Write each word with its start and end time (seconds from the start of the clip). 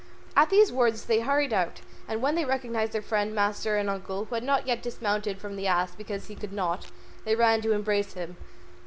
At 0.35 0.49
these 0.49 0.71
words 0.73 1.05
they 1.05 1.19
all 1.19 1.25
hurried 1.25 1.53
out, 1.53 1.81
and 2.07 2.23
when 2.23 2.33
they 2.33 2.43
recognised 2.43 2.91
their 2.91 3.03
friend, 3.03 3.35
master, 3.35 3.77
and 3.77 3.87
uncle, 3.87 4.25
who 4.25 4.33
had 4.33 4.43
not 4.43 4.65
yet 4.65 4.81
dismounted 4.81 5.37
from 5.37 5.55
the 5.55 5.67
ass 5.67 5.93
because 5.95 6.25
he 6.25 6.33
could 6.33 6.53
not, 6.53 6.87
they 7.23 7.35
ran 7.35 7.61
to 7.61 7.71
embrace 7.73 8.13
him. 8.13 8.35